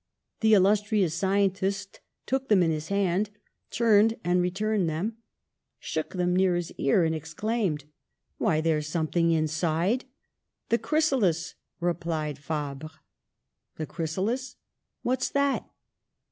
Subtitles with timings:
[0.39, 3.29] The illustrious scien tist took them in his hand,
[3.69, 5.17] turned and returned them,
[5.77, 7.85] shook them near his ear, and exclaimed:
[8.39, 10.05] ''Why, there is something inside!"
[10.69, 12.89] 'The chrysalis," replied Fabre.
[13.75, 14.55] "The chrysalis!
[15.03, 15.69] What's that?"